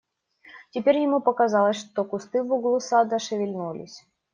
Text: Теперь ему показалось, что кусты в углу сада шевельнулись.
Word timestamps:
Теперь 0.71 0.97
ему 0.97 1.19
показалось, 1.21 1.75
что 1.77 2.03
кусты 2.03 2.41
в 2.41 2.51
углу 2.51 2.79
сада 2.79 3.19
шевельнулись. 3.19 4.03